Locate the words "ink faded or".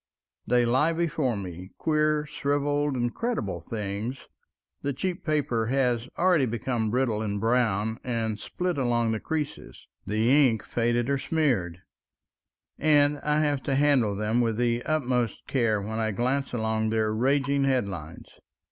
10.49-11.19